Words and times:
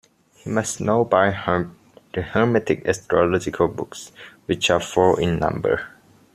He 0.37 0.49
must 0.49 0.81
know 0.81 1.05
by 1.05 1.29
heart 1.29 1.67
the 2.15 2.23
Hermetic 2.23 2.87
astrological 2.87 3.67
books, 3.67 4.11
which 4.47 4.71
are 4.71 4.79
four 4.79 5.21
in 5.21 5.37
number. 5.37 5.91